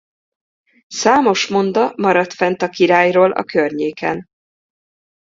[0.87, 4.27] Számos monda maradt fenn a királyról a környéken.